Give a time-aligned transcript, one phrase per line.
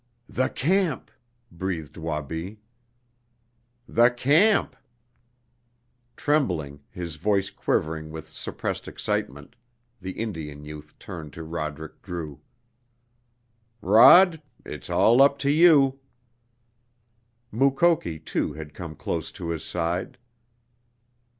[0.27, 1.11] "The camp!"
[1.51, 2.59] breathed Wabi.
[3.87, 4.75] "The camp!"
[6.15, 9.55] Trembling, his voice quivering with suppressed excitement,
[10.01, 12.41] the Indian youth turned to Roderick Drew.
[13.79, 15.99] "Rod it's all up to you!"
[17.51, 20.17] Mukoki, too, had come close to his side.